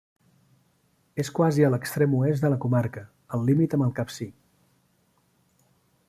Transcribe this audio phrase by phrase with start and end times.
[1.23, 3.03] És quasi a l'extrem oest de la comarca,
[3.37, 4.31] al límit amb el Capcir.